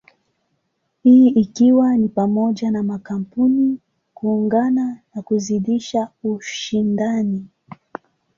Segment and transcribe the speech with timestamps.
[1.03, 3.79] Hii ikiwa ni pamoja na makampuni
[4.13, 7.47] kuungana na kuzidisha ushindani.